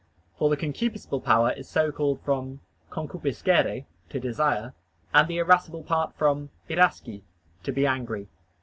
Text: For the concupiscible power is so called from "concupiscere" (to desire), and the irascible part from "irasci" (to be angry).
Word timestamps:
For 0.35 0.49
the 0.49 0.57
concupiscible 0.57 1.23
power 1.23 1.51
is 1.51 1.69
so 1.69 1.91
called 1.91 2.21
from 2.23 2.59
"concupiscere" 2.91 3.85
(to 4.09 4.19
desire), 4.19 4.73
and 5.13 5.27
the 5.27 5.37
irascible 5.37 5.83
part 5.83 6.15
from 6.15 6.49
"irasci" 6.67 7.21
(to 7.61 7.71
be 7.71 7.85
angry). 7.85 8.27